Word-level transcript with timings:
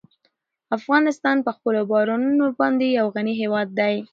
افغانستان 0.77 1.37
په 1.45 1.51
خپلو 1.57 1.81
بارانونو 1.91 2.45
باندې 2.59 2.85
یو 2.99 3.05
غني 3.15 3.33
هېواد 3.41 3.67
دی. 3.79 3.95